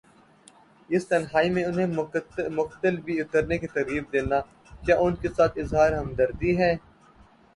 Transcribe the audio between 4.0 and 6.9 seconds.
دینا، کیا ان کے ساتھ اظہار ہمدردی ہے؟